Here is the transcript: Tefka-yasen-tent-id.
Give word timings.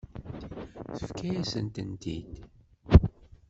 Tefka-yasen-tent-id. 0.97 2.27